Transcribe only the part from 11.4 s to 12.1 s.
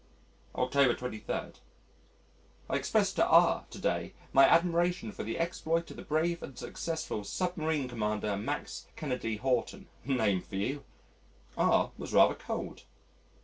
R